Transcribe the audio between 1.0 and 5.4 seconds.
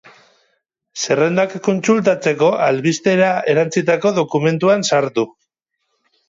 Zerrendak kontsultatzeko, albistera erantsitako dokumentuan sartu.